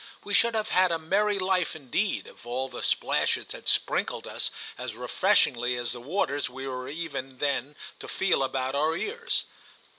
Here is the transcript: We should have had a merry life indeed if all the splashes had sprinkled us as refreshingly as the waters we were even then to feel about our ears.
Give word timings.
We 0.23 0.33
should 0.33 0.55
have 0.55 0.69
had 0.69 0.91
a 0.91 0.97
merry 0.97 1.37
life 1.37 1.75
indeed 1.75 2.25
if 2.25 2.43
all 2.43 2.69
the 2.69 2.81
splashes 2.81 3.51
had 3.51 3.67
sprinkled 3.67 4.25
us 4.25 4.49
as 4.75 4.95
refreshingly 4.95 5.75
as 5.75 5.91
the 5.91 6.01
waters 6.01 6.49
we 6.49 6.65
were 6.65 6.87
even 6.89 7.37
then 7.37 7.75
to 7.99 8.07
feel 8.07 8.41
about 8.41 8.73
our 8.73 8.97
ears. 8.97 9.43